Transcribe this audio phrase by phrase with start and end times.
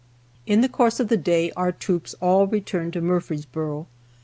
[0.51, 3.85] ]In the course of the day our troops all returned to Murfreesboro.